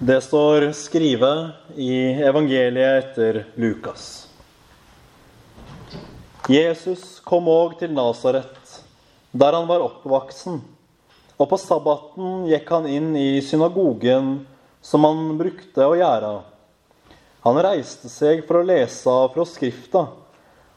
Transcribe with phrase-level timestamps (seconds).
[0.00, 1.90] Det står skrevet i
[2.22, 4.28] evangeliet etter Lukas.
[6.46, 8.76] Jesus kom òg til Nasaret,
[9.34, 10.60] der han var oppvoksen.
[11.34, 14.46] Og på sabbaten gikk han inn i synagogen,
[14.86, 16.32] som han brukte å gjøre.
[17.42, 20.04] Han reiste seg for å lese fra Skrifta,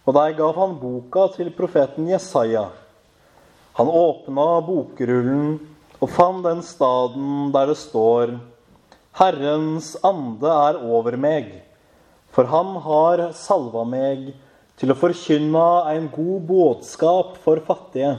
[0.01, 2.71] og der gav han boka til profeten Jesaja.
[3.77, 5.59] Han åpna bokrullen
[6.01, 8.41] og fant den staden der det står
[9.19, 11.49] Herrens ande er over meg,
[12.31, 14.29] for han har salva meg
[14.79, 18.13] til å forkynne en god budskap for fattige.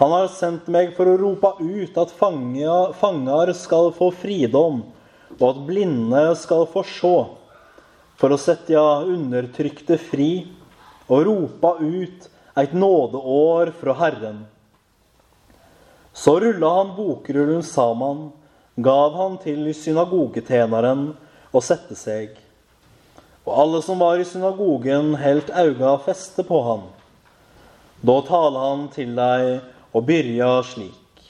[0.00, 4.80] Han har sendt meg for å rope ut at fanger skal få fridom,
[5.36, 7.14] og at blinde skal få se,
[8.16, 10.32] for å sette undertrykte fri
[11.10, 14.44] og rope ut et nådeår fra Herren.
[16.16, 18.30] Så rulla han bokrullen sammen
[18.76, 21.10] gav han til synagogetjeneren
[21.52, 22.32] og sette seg.
[23.44, 26.86] Og alle som var i synagogen, helt auga feste på han.
[28.02, 29.48] Da taler han til deg
[29.92, 31.28] og byrja slik.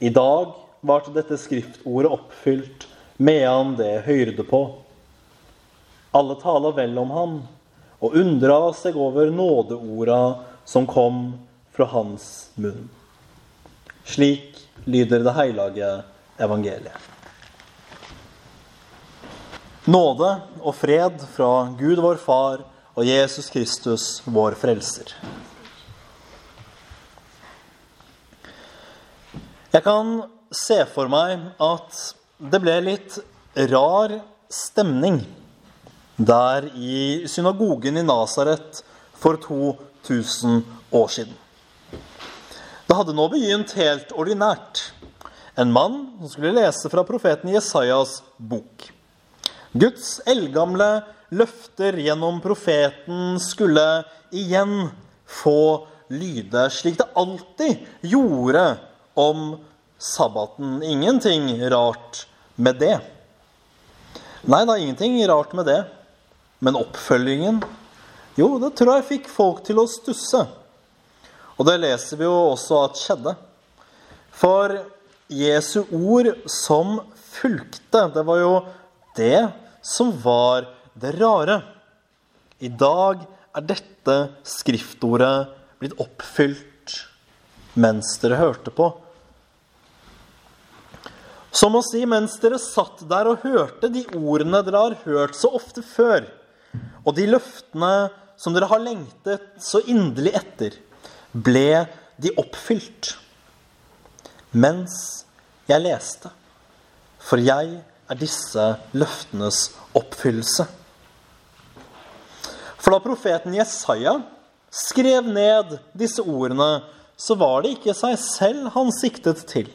[0.00, 2.86] I dag vart dette skriftordet oppfylt
[3.20, 4.62] medan det høyrde på.
[6.16, 7.34] Alle taler vel om han
[8.00, 10.22] og undra seg over nådeorda
[10.64, 11.20] som kom
[11.76, 12.88] fra hans munn.
[14.08, 14.56] Slik
[14.88, 15.90] lyder det hellige
[16.40, 17.08] evangeliet.
[19.90, 25.14] Nåde og fred fra Gud vår Far og Jesus Kristus vår Frelser.
[29.70, 30.16] Jeg kan
[30.52, 31.98] se for meg at
[32.52, 33.18] det ble litt
[33.70, 34.16] rar
[34.50, 35.22] stemning
[36.20, 38.82] der i synagogen i Nasaret
[39.16, 40.60] for 2000
[40.92, 41.36] år siden.
[42.86, 44.90] Det hadde nå begynt helt ordinært
[45.54, 48.90] en mann som skulle lese fra profeten Jesajas bok.
[49.72, 54.02] Guds eldgamle løfter gjennom profeten skulle
[54.34, 54.90] igjen
[55.30, 58.64] få lyde, slik det alltid gjorde
[59.14, 59.58] om
[59.98, 60.82] sabbaten.
[60.82, 62.96] Ingenting rart med det.
[64.42, 65.84] Nei, er ingenting rart med det.
[66.60, 67.62] Men oppfølgingen
[68.38, 70.40] Jo, det tror jeg fikk folk til å stusse.
[71.58, 73.34] Og det leser vi jo også at skjedde.
[74.32, 74.78] For
[75.30, 78.08] Jesu ord som fulgte.
[78.14, 78.54] Det var jo
[79.16, 79.48] det
[79.82, 80.66] som var
[80.98, 81.60] det rare.
[82.58, 83.22] I dag
[83.56, 86.96] er dette skriftordet blitt oppfylt
[87.80, 88.90] mens dere hørte på.
[91.54, 95.50] Som å si mens dere satt der og hørte de ordene dere har hørt så
[95.58, 96.26] ofte før,
[97.02, 100.76] og de løftene som dere har lengtet så inderlig etter,
[101.32, 101.86] ble
[102.20, 103.14] de oppfylt
[104.52, 105.24] mens
[105.70, 106.30] jeg leste.
[107.20, 107.80] For jeg
[108.10, 108.66] er disse
[108.96, 110.66] løftenes oppfyllelse.
[112.80, 114.16] For da profeten Jesaja
[114.72, 116.80] skrev ned disse ordene,
[117.20, 119.68] så var det ikke seg selv han siktet til.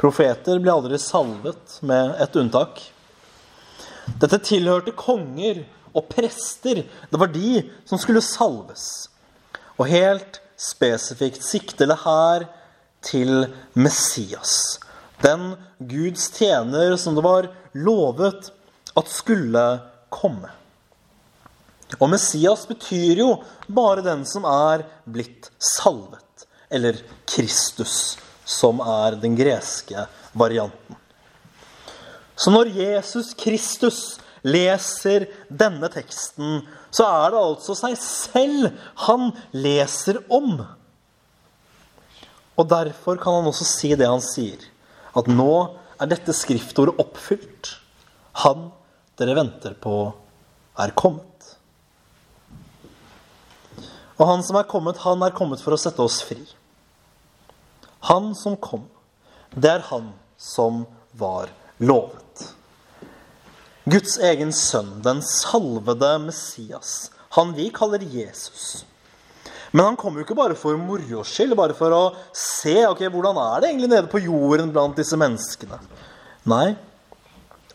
[0.00, 2.80] Profeter ble aldri salvet, med et unntak.
[4.20, 5.62] Dette tilhørte konger
[5.94, 6.82] og prester.
[6.84, 9.08] Det var de som skulle salves.
[9.78, 12.46] Og helt spesifikt sikter det her
[13.04, 14.80] til Messias.
[15.22, 18.50] Den Guds tjener som det var lovet
[18.94, 19.64] at skulle
[20.12, 20.50] komme.
[22.00, 23.30] Og Messias betyr jo
[23.66, 26.46] bare den som er blitt salvet.
[26.70, 26.98] Eller
[27.28, 30.98] Kristus, som er den greske varianten.
[32.34, 33.98] Så når Jesus Kristus
[34.42, 38.72] leser denne teksten, så er det altså seg selv
[39.06, 40.58] han leser om.
[42.54, 44.60] Og derfor kan han også si det han sier.
[45.14, 45.52] At nå
[46.00, 47.76] er dette skriftordet oppfylt.
[48.44, 48.68] Han
[49.18, 50.12] dere venter på,
[50.78, 51.30] er kommet.
[54.18, 56.42] Og han som er kommet, han er kommet for å sette oss fri.
[58.10, 58.84] Han som kom,
[59.54, 60.84] det er han som
[61.18, 62.50] var lovet.
[63.84, 68.84] Guds egen sønn, den salvede Messias, han vi kaller Jesus.
[69.74, 73.40] Men han kom jo ikke bare for moro skyld, bare for å se ok, hvordan
[73.42, 75.80] er det egentlig nede på jorden blant disse menneskene.
[76.46, 76.76] Nei,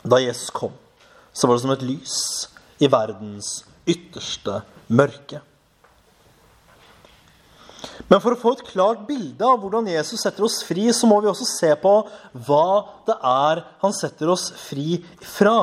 [0.07, 0.71] da Jesus kom,
[1.35, 2.15] så var det som et lys
[2.79, 3.51] i verdens
[3.89, 5.41] ytterste mørke.
[8.09, 11.19] Men for å få et klart bilde av hvordan Jesus setter oss fri, så må
[11.21, 11.93] vi også se på
[12.47, 12.67] hva
[13.09, 15.01] det er han setter oss fri
[15.35, 15.57] fra.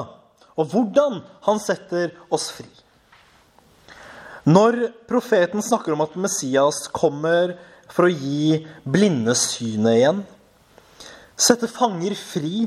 [0.57, 2.69] Og hvordan han setter oss fri.
[4.47, 4.79] Når
[5.11, 7.57] profeten snakker om at Messias kommer
[7.91, 10.21] for å gi blinde synet igjen,
[11.37, 12.67] sette fanger fri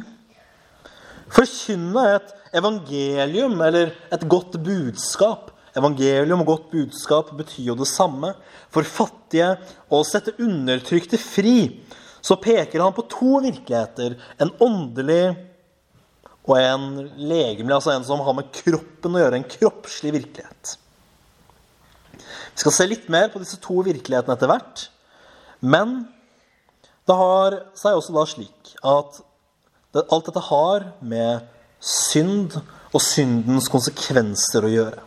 [1.29, 5.51] Forkynne et evangelium eller et godt budskap.
[5.77, 8.33] Evangelium og godt budskap betyr jo det samme.
[8.73, 9.51] For fattige
[9.93, 11.83] og sette undertrykte fri.
[12.25, 14.17] Så peker han på to virkeligheter.
[14.41, 15.37] En åndelig
[16.49, 19.37] og en legemlig, altså en som har med kroppen å gjøre.
[19.37, 20.79] En kroppslig virkelighet.
[22.53, 24.85] Vi skal se litt mer på disse to virkelighetene etter hvert.
[25.59, 26.01] Men
[27.09, 29.21] det har seg også da slik at
[29.99, 31.47] alt dette har med
[31.81, 32.59] synd
[32.93, 35.05] og syndens konsekvenser å gjøre.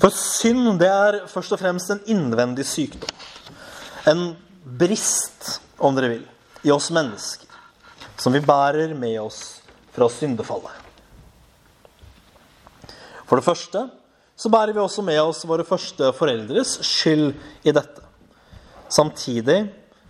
[0.00, 3.12] For synd det er først og fremst en innvendig sykdom.
[4.06, 4.26] En
[4.78, 6.24] brist, om dere vil,
[6.66, 7.48] i oss mennesker.
[8.20, 9.40] Som vi bærer med oss
[9.94, 10.84] fra syndefallet.
[13.26, 13.86] For det første
[14.36, 17.32] så bærer vi også med oss våre første foreldres skyld
[17.64, 18.02] i dette.
[18.92, 19.64] Samtidig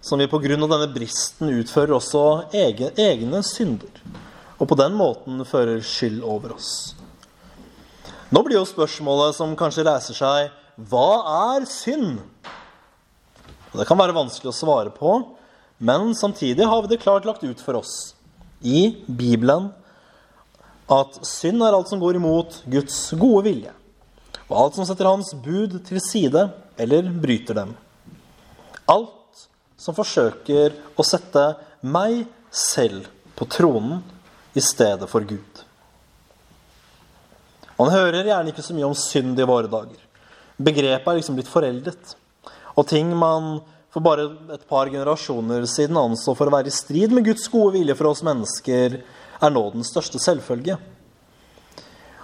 [0.06, 0.54] som vi pga.
[0.56, 2.22] denne bristen utfører også
[2.54, 3.90] egen, egne synder.
[4.58, 6.94] Og på den måten fører skyld over oss.
[8.30, 11.10] Nå blir jo spørsmålet som kanskje reiser seg, hva
[11.54, 12.20] er synd?
[13.72, 15.18] Og det kan være vanskelig å svare på,
[15.78, 18.14] men samtidig har vi det klart lagt ut for oss
[18.62, 19.70] i Bibelen
[20.90, 23.74] at synd er alt som går imot Guds gode vilje,
[24.46, 26.46] og alt som setter Hans bud til side
[26.78, 27.74] eller bryter dem.
[28.86, 29.46] Alt
[29.80, 31.44] som forsøker å sette
[31.86, 34.00] meg selv på tronen
[34.56, 35.62] i stedet for Gud.
[37.76, 39.98] Man hører gjerne ikke så mye om synd i våre dager.
[40.56, 42.14] Begrepet er liksom blitt foreldet.
[42.76, 43.58] Og ting man
[43.92, 47.74] for bare et par generasjoner siden anså for å være i strid med Guds gode
[47.78, 48.98] vilje for oss mennesker,
[49.36, 50.78] er nå den største selvfølge.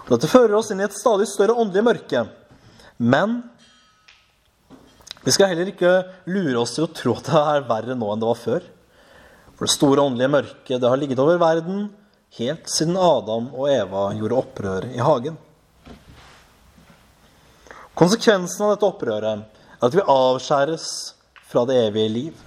[0.09, 2.25] Dette fører oss inn i et stadig større åndelig mørke.
[2.99, 3.41] Men
[5.23, 5.93] vi skal heller ikke
[6.27, 8.65] lure oss til å tro at det er verre nå enn det var før.
[9.55, 11.85] For det store åndelige mørket det har ligget over verden
[12.39, 15.37] helt siden Adam og Eva gjorde opprør i hagen.
[17.95, 20.87] Konsekvensen av dette opprøret er at vi avskjæres
[21.53, 22.45] fra det evige liv,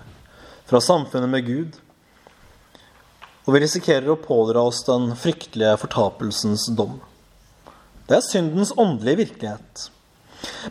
[0.66, 1.75] fra samfunnet med Gud,
[3.46, 6.98] og vi risikerer å pådra oss den fryktelige fortapelsens dom.
[8.06, 9.88] Det er syndens åndelige virkelighet.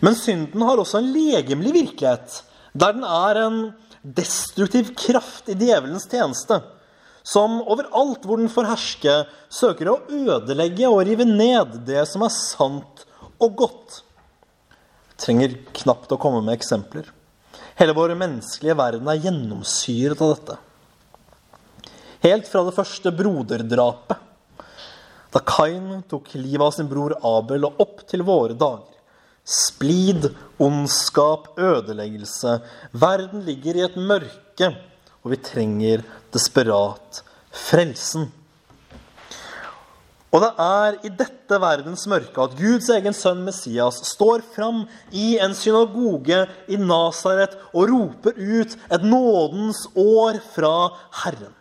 [0.05, 2.43] Men synden har også en legemlig virkelighet,
[2.75, 3.59] der den er en
[4.05, 6.61] destruktiv kraft i djevelens tjeneste,
[7.25, 9.15] som overalt hvor den får herske,
[9.49, 13.07] søker å ødelegge og rive ned det som er sant
[13.41, 14.03] og godt.
[15.15, 17.09] Jeg trenger knapt å komme med eksempler.
[17.79, 20.59] Hele vår menneskelige verden er gjennomsyret av dette.
[22.25, 24.21] Helt fra det første broderdrapet,
[25.35, 28.93] da Kain tok livet av sin bror Abel, og opp til våre dager
[29.45, 32.63] Splid, ondskap, ødeleggelse.
[32.97, 34.71] Verden ligger i et mørke,
[35.21, 37.21] og vi trenger desperat
[37.53, 38.31] frelsen.
[40.35, 44.81] Og det er i dette verdens mørke at Guds egen sønn Messias står fram
[45.13, 50.75] i en synagoge i Nasaret og roper ut et nådens år fra
[51.21, 51.53] Herren.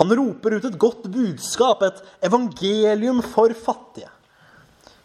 [0.00, 4.08] Han roper ut et godt budskap, et evangelium for fattige.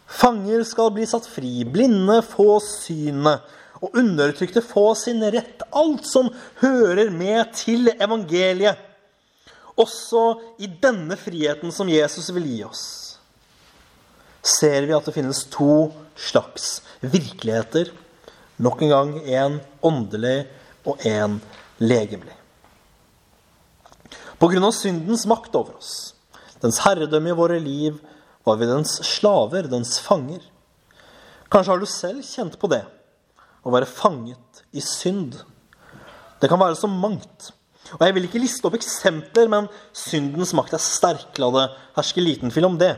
[0.05, 3.43] Fanger skal bli satt fri, blinde få synet,
[3.83, 5.65] og undertrykte få sin rett.
[5.75, 6.29] Alt som
[6.61, 8.79] hører med til evangeliet.
[9.75, 10.21] Også
[10.63, 12.85] i denne friheten som Jesus vil gi oss,
[14.45, 17.91] ser vi at det finnes to slags virkeligheter.
[18.55, 20.37] Nok en gang en åndelig
[20.87, 21.41] og en
[21.83, 22.37] legemlig.
[24.45, 26.13] På grunn av syndens makt over oss,
[26.61, 27.95] dens herredømme i våre liv,
[28.45, 30.43] var vi dens slaver, dens fanger.
[31.49, 32.83] Kanskje har du selv kjent på det,
[33.65, 35.39] å være fanget i synd.
[36.37, 37.47] Det kan være så mangt.
[37.95, 41.41] Og Jeg vil ikke liste opp eksempler, men syndens makt er sterk.
[41.41, 41.65] La det
[41.97, 42.91] herske liten tvil om det.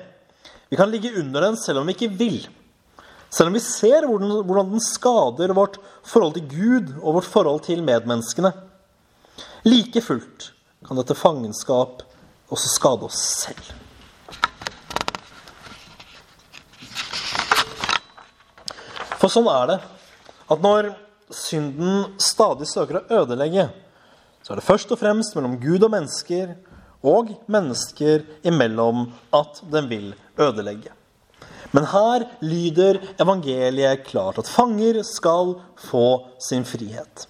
[0.68, 2.42] Vi kan ligge under den selv om vi ikke vil.
[3.32, 7.88] Selv om vi ser hvordan den skader vårt forhold til Gud og vårt forhold til
[7.88, 8.52] medmenneskene.
[9.64, 10.52] Like fullt
[10.88, 12.02] kan dette fangenskap
[12.48, 13.74] også skade oss selv.
[19.18, 19.78] For sånn er det.
[20.48, 20.94] At når
[21.34, 23.68] synden stadig søker å ødelegge,
[24.40, 26.56] så er det først og fremst mellom Gud og mennesker,
[27.04, 30.08] og mennesker imellom, at den vil
[30.40, 30.94] ødelegge.
[31.76, 35.58] Men her lyder evangeliet klart at fanger skal
[35.90, 36.08] få
[36.42, 37.28] sin frihet.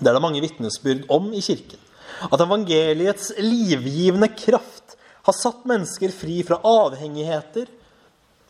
[0.00, 1.83] Det er det mange vitnesbyrd om i kirken.
[2.30, 7.68] At evangeliets livgivende kraft har satt mennesker fri fra avhengigheter,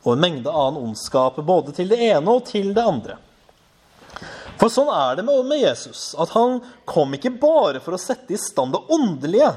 [0.05, 3.17] og en mengde annen ondskap, både til det ene og til det andre.
[4.61, 8.41] For sånn er det med Jesus, at han kom ikke bare for å sette i
[8.41, 9.51] stand det åndelige,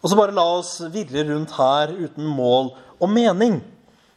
[0.00, 3.62] og så bare la oss virre rundt her uten mål og mening.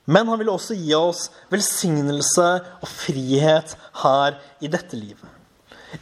[0.07, 2.47] Men han vil også gi oss velsignelse
[2.79, 5.23] og frihet her i dette livet.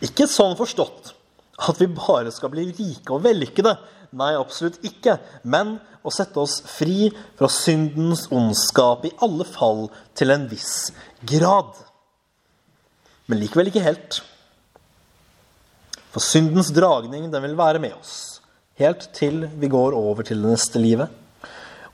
[0.05, 1.14] Ikke sånn forstått
[1.55, 3.75] at vi bare skal bli rike og vellykkede.
[4.15, 5.17] Nei, absolutt ikke.
[5.47, 7.09] Men å sette oss fri
[7.39, 10.91] fra syndens ondskap, i alle fall til en viss
[11.25, 11.73] grad.
[13.31, 14.21] Men likevel ikke helt.
[16.13, 18.35] For syndens dragning den vil være med oss
[18.79, 21.11] helt til vi går over til det neste livet.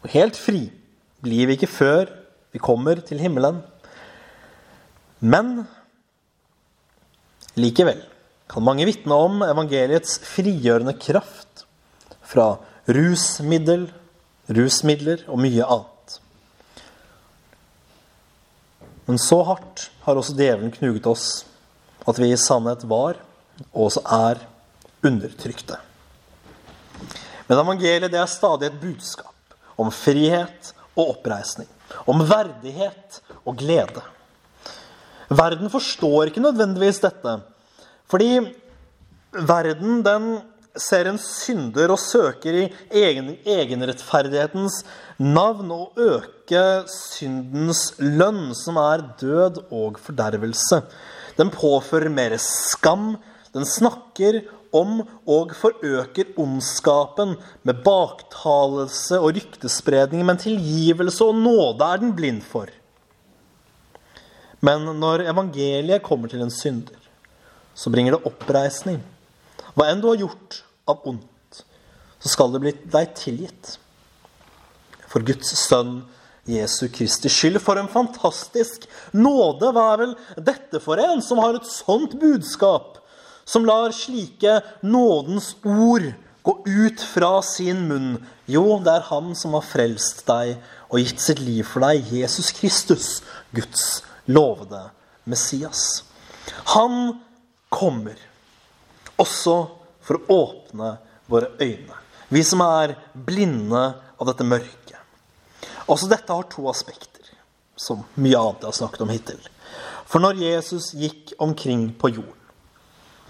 [0.01, 0.65] Og helt fri
[1.21, 2.09] blir vi ikke før
[2.51, 3.61] vi kommer til himmelen.
[5.21, 5.61] Men
[7.59, 8.01] likevel
[8.51, 11.63] kan mange vitne om evangeliets frigjørende kraft
[12.27, 12.57] fra
[12.91, 13.85] rusmiddel,
[14.51, 16.17] rusmidler og mye annet.
[19.07, 21.29] Men så hardt har også djevelen knuget oss
[22.07, 23.19] at vi i sannhet var,
[23.71, 24.41] og også er,
[25.05, 25.77] undertrykte.
[27.47, 31.69] Men evangeliet det er stadig et budskap om frihet og oppreisning.
[32.07, 34.03] Om verdighet og glede.
[35.31, 37.39] Verden forstår ikke nødvendigvis dette,
[38.11, 38.31] fordi
[39.31, 40.31] verden den
[40.79, 42.67] ser en synder og søker i
[43.01, 44.81] egen, egenrettferdighetens
[45.19, 50.81] navn å øke syndens lønn, som er død og fordervelse.
[51.37, 53.15] Den påfører mer skam.
[53.51, 54.41] Den snakker
[54.71, 57.35] om og forøker ondskapen
[57.67, 62.71] med baktalelse og ryktespredning, men tilgivelse og nåde er den blind for.
[64.63, 67.00] Men når evangeliet kommer til en synder,
[67.81, 69.01] så bringer det oppreisning.
[69.73, 71.63] Hva enn du har gjort av ondt,
[72.21, 73.77] så skal det bli deg tilgitt.
[75.09, 76.03] For Guds sønn
[76.49, 77.59] Jesu Kristi skyld.
[77.61, 79.71] For en fantastisk nåde!
[79.73, 82.99] Hva er vel dette for en som har et sånt budskap?
[83.45, 86.11] Som lar slike nådens ord
[86.45, 88.13] gå ut fra sin munn?
[88.49, 90.55] Jo, det er Han som har frelst deg
[90.91, 92.05] og gitt sitt liv for deg.
[92.13, 93.09] Jesus Kristus,
[93.55, 94.89] Guds lovede
[95.25, 96.03] Messias.
[96.75, 97.21] Han
[97.71, 98.19] kommer.
[99.21, 99.55] Også
[100.03, 100.95] for å åpne
[101.31, 101.97] våre øyne.
[102.31, 103.81] Vi som er blinde
[104.17, 104.99] av dette mørket.
[105.91, 107.25] Også dette har to aspekter,
[107.75, 109.41] som mye annet jeg har snakket om hittil.
[110.07, 112.37] For når Jesus gikk omkring på jorden,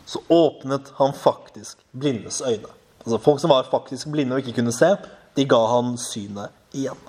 [0.06, 2.70] så åpnet han faktisk blindes øyne.
[3.02, 4.96] Altså Folk som var faktisk blinde og ikke kunne se,
[5.38, 7.00] de ga han synet igjen.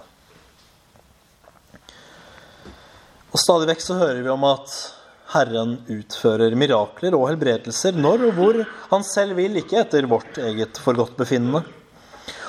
[3.32, 4.72] Og Stadig vekk så hører vi om at
[5.32, 8.58] Herren utfører mirakler og helbredelser når og hvor
[8.90, 11.62] han selv vil, ikke etter vårt eget forgodtbefinnende.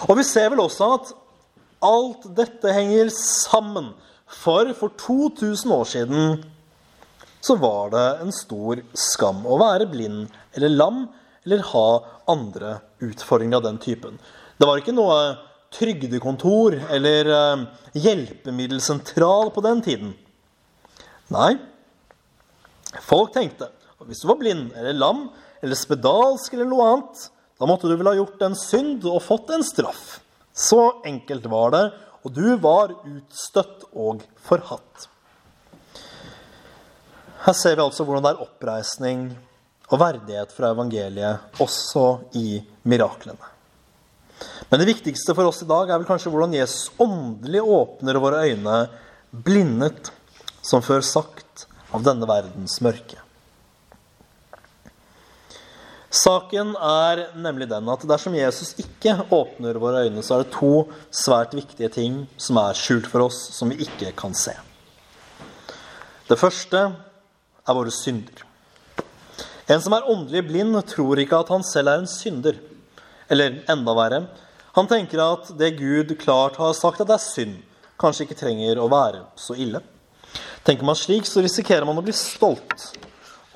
[0.09, 1.13] Og vi ser vel også at
[1.83, 3.93] alt dette henger sammen.
[4.27, 6.43] For for 2000 år siden
[7.43, 11.03] så var det en stor skam å være blind eller lam
[11.43, 11.87] eller ha
[12.31, 14.15] andre utfordringer av den typen.
[14.57, 15.17] Det var ikke noe
[15.73, 17.63] trygdekontor eller eh,
[17.99, 20.13] hjelpemiddelsentral på den tiden.
[21.33, 21.55] Nei,
[23.01, 25.25] Folk tenkte at hvis du var blind eller lam
[25.63, 27.23] eller spedalsk eller noe annet,
[27.59, 30.19] da måtte du vel ha gjort en synd og fått en straff.
[30.53, 31.85] Så enkelt var det,
[32.23, 35.07] og du var utstøtt og forhatt.
[37.43, 39.25] Her ser vi altså hvordan det er oppreisning
[39.89, 42.05] og verdighet fra evangeliet også
[42.39, 43.51] i miraklene.
[44.69, 48.45] Men det viktigste for oss i dag er vel kanskje hvordan Jesus åndelig åpner våre
[48.47, 48.77] øyne,
[49.31, 50.12] blindet,
[50.63, 53.19] som før sagt, av denne verdens mørke.
[56.13, 60.85] Saken er nemlig den at dersom Jesus ikke åpner våre øyne, så er det to
[61.09, 64.53] svært viktige ting som er skjult for oss, som vi ikke kan se.
[66.29, 68.45] Det første er våre synder.
[69.73, 72.59] En som er åndelig blind, tror ikke at han selv er en synder.
[73.31, 74.21] Eller enda verre,
[74.73, 77.57] han tenker at det Gud klart har sagt at det er synd,
[78.01, 79.81] kanskje ikke trenger å være så ille.
[80.63, 82.87] Tenker man slik, så risikerer man å bli stolt.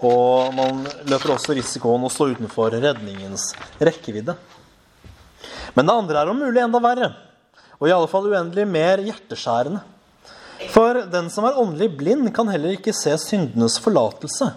[0.03, 3.49] Og man løper også risikoen å stå utenfor redningens
[3.81, 4.35] rekkevidde.
[5.73, 7.11] Men det andre er om mulig enda verre,
[7.77, 9.83] og i alle fall uendelig mer hjerteskjærende.
[10.73, 14.49] For den som er åndelig blind, kan heller ikke se syndenes forlatelse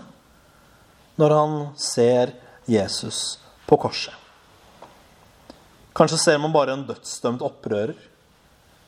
[1.20, 2.32] når han ser
[2.70, 3.36] Jesus
[3.68, 4.14] på korset.
[5.96, 7.96] Kanskje ser man bare en dødsdømt opprører,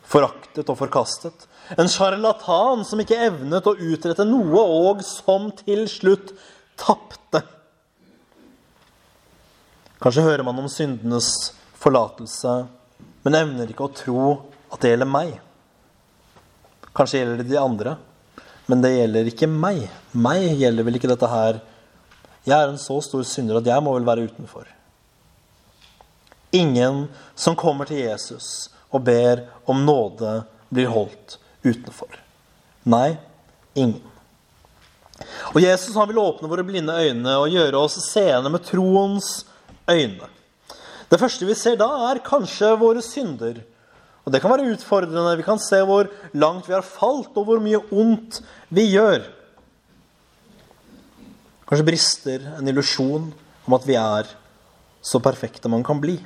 [0.09, 1.47] foraktet og forkastet,
[1.78, 6.35] en sjarlatan som ikke evnet å utrette noe, og som til slutt
[6.80, 7.42] tapte.
[10.02, 12.56] Kanskje hører man om syndenes forlatelse,
[13.23, 14.25] men evner ikke å tro
[14.73, 15.37] at det gjelder meg.
[16.92, 17.97] Kanskje gjelder det de andre,
[18.66, 19.87] men det gjelder ikke meg.
[20.12, 21.62] Meg gjelder vel ikke dette her.
[22.42, 24.66] Jeg er en så stor synder at jeg må vel være utenfor.
[26.52, 27.06] Ingen
[27.38, 32.14] som kommer til Jesus og ber om nåde, blir holdt utenfor.
[32.88, 33.16] Nei,
[33.75, 34.00] ingen.
[35.52, 39.44] Og Jesus han vil åpne våre blinde øyne og gjøre oss seende med troens
[39.90, 40.28] øyne.
[41.12, 43.61] Det første vi ser da, er kanskje våre synder.
[44.25, 45.37] Og Det kan være utfordrende.
[45.37, 49.26] Vi kan se hvor langt vi har falt, og hvor mye ondt vi gjør.
[51.68, 53.30] Kanskje brister en illusjon
[53.66, 54.30] om at vi er
[55.02, 56.18] så perfekte man kan bli.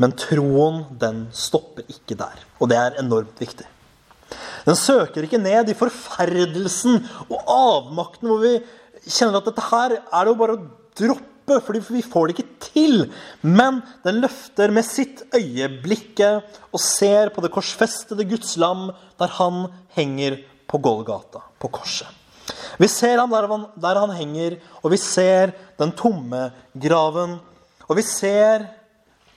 [0.00, 2.40] Men troen, den stopper ikke der.
[2.58, 3.66] Og det er enormt viktig.
[4.64, 8.54] Den søker ikke ned i forferdelsen og avmakten hvor vi
[9.06, 10.64] kjenner at dette her er det jo bare å
[11.00, 12.96] droppe, fordi vi får det ikke til.
[13.42, 18.90] Men den løfter med sitt øyeblikket og ser på det korsfestede Guds lam
[19.20, 19.66] der han
[19.96, 20.38] henger
[20.70, 22.08] på Golgata, på korset.
[22.80, 27.38] Vi ser ham der han, der han henger, og vi ser den tomme graven.
[27.88, 28.68] Og vi ser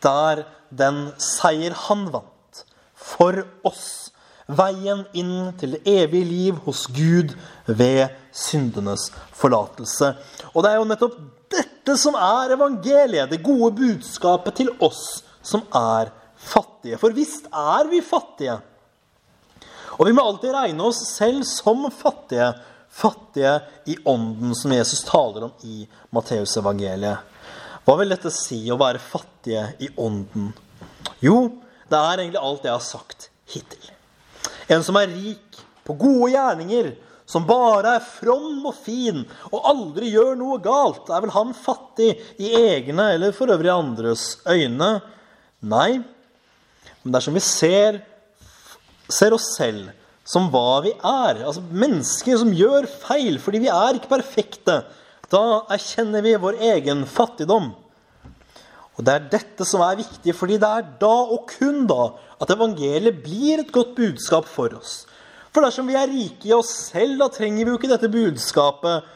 [0.03, 0.43] der
[0.73, 4.11] den seier han vant for oss.
[4.47, 7.31] Veien inn til det evige liv hos Gud
[7.65, 10.11] ved syndenes forlatelse.
[10.51, 11.15] Og det er jo nettopp
[11.53, 16.99] dette som er evangeliet, det gode budskapet til oss som er fattige.
[16.99, 18.59] For visst er vi fattige.
[19.99, 22.51] Og vi må alltid regne oss selv som fattige.
[22.93, 23.55] Fattige
[23.89, 27.23] i ånden, som Jesus taler om i Matteusevangeliet.
[27.83, 30.53] Hva vil dette si å være fattige i ånden?
[31.23, 31.49] Jo,
[31.91, 33.89] det er egentlig alt jeg har sagt hittil.
[34.71, 36.93] En som er rik på gode gjerninger,
[37.27, 42.13] som bare er from og fin og aldri gjør noe galt, er vel han fattig
[42.39, 44.93] i egne eller for øvrig andres øyne?
[45.63, 45.99] Nei.
[47.03, 47.99] Men dersom vi ser,
[49.11, 49.91] ser oss selv
[50.23, 54.83] som hva vi er, altså mennesker som gjør feil fordi vi er ikke perfekte,
[55.33, 57.71] da erkjenner vi vår egen fattigdom.
[58.93, 62.11] Og Det er dette som er viktig, fordi det er da, og kun da,
[62.41, 65.03] at evangeliet blir et godt budskap for oss.
[65.53, 69.07] For dersom vi er rike i oss selv, da trenger vi jo ikke dette budskapet.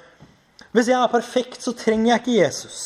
[0.74, 2.80] Hvis jeg er perfekt, så trenger jeg ikke Jesus.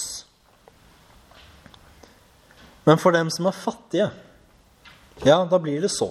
[2.87, 4.09] Men for dem som er fattige,
[5.23, 6.09] ja, da blir det så.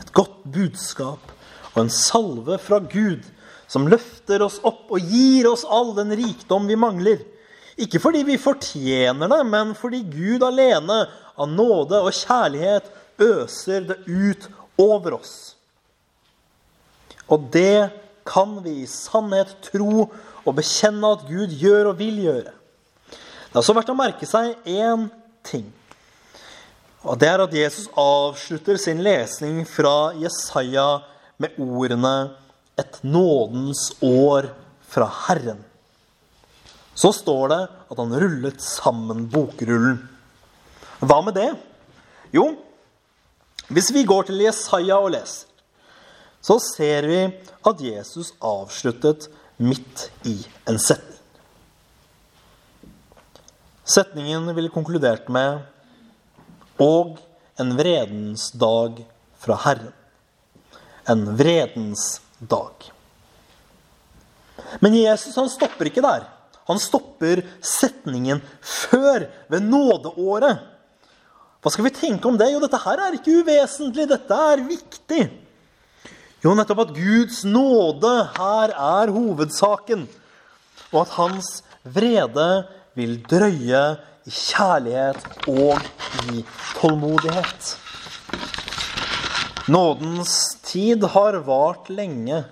[0.00, 1.32] Et godt budskap
[1.74, 3.24] og en salve fra Gud
[3.68, 7.20] som løfter oss opp og gir oss all den rikdom vi mangler.
[7.78, 11.04] Ikke fordi vi fortjener det, men fordi Gud alene,
[11.38, 12.88] av nåde og kjærlighet,
[13.22, 14.48] øser det ut
[14.80, 15.34] over oss.
[17.28, 17.90] Og det
[18.26, 22.54] kan vi i sannhet tro og bekjenne at Gud gjør og vil gjøre.
[23.48, 25.06] Det er også verdt å merke seg én
[25.46, 25.68] ting.
[27.06, 31.04] Og Det er at Jesus avslutter sin lesning fra Jesaja
[31.38, 32.32] med ordene
[32.78, 34.50] et nådens år
[34.88, 35.64] fra Herren.
[36.94, 37.60] Så står det
[37.90, 40.00] at han rullet sammen bokrullen.
[40.98, 41.50] Hva med det?
[42.34, 42.50] Jo,
[43.68, 45.46] hvis vi går til Jesaja og leser,
[46.42, 47.20] så ser vi
[47.66, 49.26] at Jesus avsluttet
[49.58, 50.36] midt i
[50.70, 51.18] en setning.
[53.88, 55.62] Setningen ville konkludert med
[56.78, 57.18] 'og
[57.58, 59.06] en vredens dag
[59.38, 59.96] fra Herren'.
[61.08, 62.90] En vredens dag.
[64.80, 66.26] Men Jesus han stopper ikke der.
[66.68, 70.60] Han stopper setningen før, ved nådeåret.
[71.64, 72.50] Hva skal vi tenke om det?
[72.52, 74.04] Jo, dette her er ikke uvesentlig.
[74.10, 75.22] Dette er viktig.
[76.44, 80.04] Jo, nettopp at Guds nåde her er hovedsaken.
[80.92, 81.50] Og at hans
[81.82, 82.50] vrede
[82.98, 83.82] vil drøye
[84.28, 85.80] i kjærlighet og
[86.28, 86.44] i
[86.76, 87.74] tålmodighet.
[89.68, 92.44] Nådens tid har vart lenge.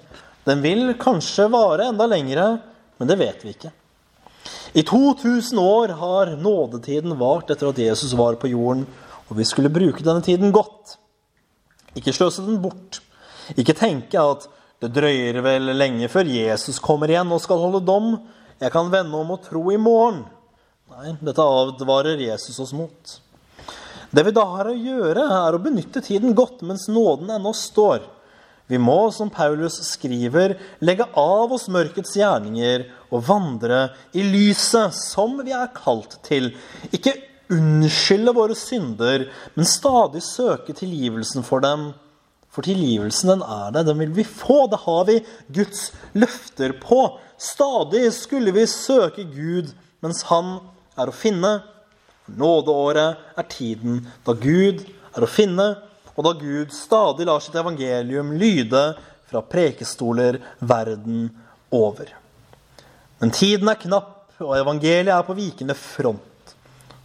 [0.45, 2.59] Den vil kanskje vare enda lengre,
[3.01, 3.71] men det vet vi ikke.
[4.77, 8.85] I 2000 år har nådetiden vart etter at Jesus var på jorden,
[9.31, 10.99] og vi skulle bruke denne tiden godt.
[11.97, 13.01] Ikke sløse den bort.
[13.57, 14.45] Ikke tenke at
[14.85, 18.19] det drøyer vel lenge før Jesus kommer igjen og skal holde dom.
[18.61, 20.27] Jeg kan vende om og tro i morgen.
[20.93, 23.17] Nei, dette advarer Jesus oss mot.
[24.17, 28.01] Det vi da har å gjøre, er å benytte tiden godt mens nåden ennå står.
[28.67, 33.83] Vi må, som Paulus skriver, legge av oss mørkets gjerninger og vandre
[34.17, 36.49] i lyset, som vi er kalt til.
[36.97, 37.15] Ikke
[37.53, 41.91] unnskylde våre synder, men stadig søke tilgivelsen for dem.
[42.51, 43.85] For tilgivelsen, den er det.
[43.91, 44.65] Den vil vi få.
[44.73, 45.21] Det har vi
[45.61, 47.03] Guds løfter på.
[47.37, 50.57] Stadig skulle vi søke Gud mens Han
[50.97, 51.59] er å finne.
[52.27, 54.83] Nådeåret er tiden da Gud
[55.15, 55.67] er å finne,
[56.17, 58.85] og da Gud stadig lar sitt evangelium lyde
[59.31, 61.29] fra prekestoler verden
[61.71, 62.11] over.
[63.19, 64.13] Men tiden er knapp,
[64.43, 66.55] og evangeliet er på vikende front.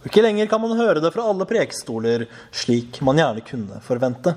[0.02, 4.34] Og ikke lenger kan man høre det fra alle prekestoler, slik man gjerne kunne forvente.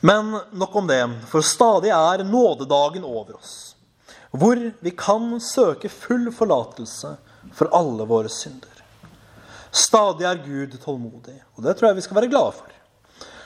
[0.00, 3.54] Men nok om det, for stadig er nådedagen over oss,
[4.30, 7.16] hvor vi kan søke full forlatelse
[7.56, 8.69] for alle våre synder.
[9.70, 12.70] Stadig er Gud tålmodig, og det tror jeg vi skal være glade for.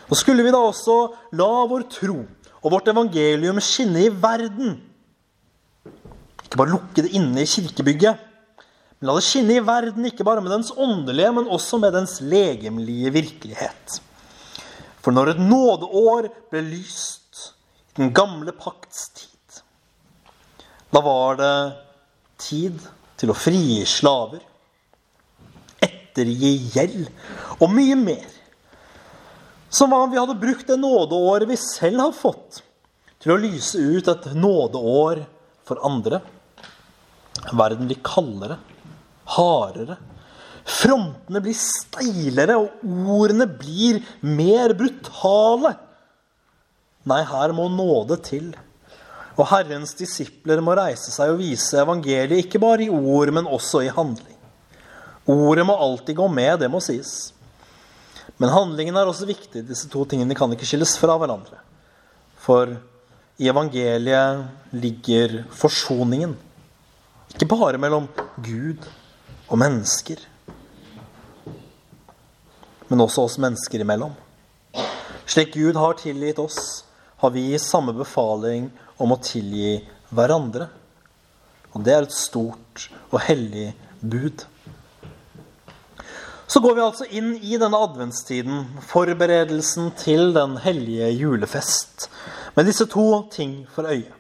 [0.09, 0.97] Og skulle vi da også
[1.37, 2.23] la vår tro
[2.65, 4.79] og vårt evangelium skinne i verden,
[6.45, 8.21] ikke bare lukke det inne i kirkebygget,
[9.01, 12.21] men la det skinne i verden, ikke bare med dens åndelige, men også med dens
[12.25, 14.01] legemlige virkelighet.
[15.05, 17.51] For når et nådeår ble lyst
[17.93, 19.61] i den gamle pakts tid,
[20.95, 21.55] da var det
[22.41, 22.81] tid
[23.21, 24.41] til å frigi slaver,
[26.15, 27.09] ettergi gjeld
[27.59, 28.31] og mye mer.
[29.69, 32.63] Som om vi hadde brukt det nådeåret vi selv har fått,
[33.19, 35.25] til å lyse ut et nådeår
[35.67, 36.21] for andre.
[37.51, 38.61] Verden blir kaldere,
[39.35, 39.97] hardere.
[40.65, 42.85] Frontene blir steilere, og
[43.19, 45.75] ordene blir mer brutale.
[47.11, 48.53] Nei, her må nåde til.
[49.35, 53.83] Og Herrens disipler må reise seg og vise evangeliet ikke bare i ord, men også
[53.83, 54.34] i handling.
[55.31, 57.33] Ordet må alltid gå med, det må sies.
[58.37, 59.63] Men handlingen er også viktig.
[59.69, 61.61] Disse to tingene kan ikke skilles fra hverandre.
[62.45, 62.75] For
[63.41, 66.37] i evangeliet ligger forsoningen.
[67.35, 68.07] Ikke bare mellom
[68.45, 68.85] Gud
[69.49, 70.21] og mennesker,
[72.89, 74.13] men også oss mennesker imellom.
[75.27, 76.85] Slik Gud har tilgitt oss,
[77.19, 78.69] har vi samme befaling
[79.01, 79.79] om å tilgi
[80.15, 80.69] hverandre.
[81.75, 84.45] Og det er et stort og hellig bud.
[86.47, 92.11] Så går vi altså inn i denne adventstiden, forberedelsen til den hellige julefest,
[92.55, 94.13] med disse to ting for øye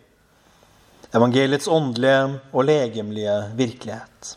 [1.14, 4.34] evangeliets åndelige og legemlige virkelighet.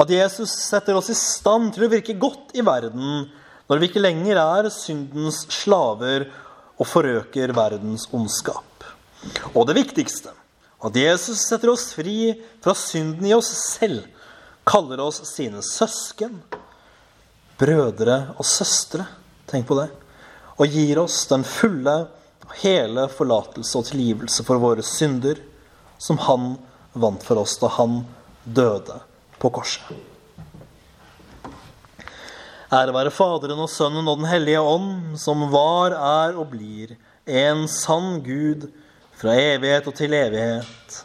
[0.00, 3.26] At Jesus setter oss i stand til å virke godt i verden
[3.68, 6.26] når vi ikke lenger er syndens slaver
[6.80, 8.86] og forøker verdens ondskap.
[9.52, 10.32] Og det viktigste
[10.84, 12.32] at Jesus setter oss fri
[12.64, 14.04] fra synden i oss selv,
[14.68, 16.40] kaller oss sine søsken,
[17.58, 19.06] brødre og søstre.
[19.50, 19.88] Tenk på det.
[20.58, 21.96] Og gir oss den fulle,
[22.44, 25.40] og hele forlatelse og tilgivelse for våre synder
[25.98, 26.54] som han
[26.92, 28.02] vant for oss da han
[28.44, 28.98] døde
[29.40, 29.94] på korset.
[32.74, 37.68] Ære være Faderen og Sønnen og Den hellige ånd, som var, er og blir en
[37.70, 38.66] sann Gud
[39.14, 41.00] fra evighet og til evighet.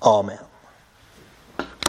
[0.00, 0.53] Amen.